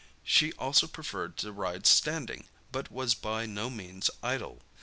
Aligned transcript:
She 0.23 0.51
also 0.53 0.87
preferred 0.87 1.37
to 1.37 1.51
ride 1.51 1.85
standing, 1.85 2.47
but 2.71 2.91
was 2.91 3.13
by 3.13 3.45
no 3.45 3.69
means 3.69 4.09
idle. 4.23 4.63